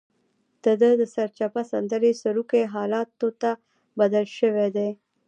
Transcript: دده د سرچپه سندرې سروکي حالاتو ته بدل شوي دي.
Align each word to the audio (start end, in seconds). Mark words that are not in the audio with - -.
دده 0.63 0.89
د 0.99 1.03
سرچپه 1.13 1.61
سندرې 1.71 2.11
سروکي 2.21 2.63
حالاتو 2.73 3.29
ته 3.41 3.51
بدل 3.99 4.25
شوي 4.37 4.67
دي. 4.75 4.89